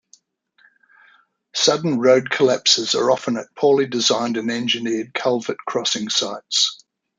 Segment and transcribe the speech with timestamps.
[1.53, 6.83] Sudden road collapses are often at poorly designed and engineered culvert crossing sites.